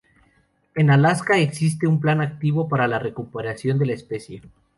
En 0.73 0.89
Alaska 0.89 1.37
existe 1.37 1.85
un 1.85 1.99
plan 1.99 2.21
activo 2.21 2.67
para 2.67 2.87
la 2.87 2.97
recuperación 2.97 3.77
de 3.77 3.85
la 3.85 3.93
especie. 3.93 4.41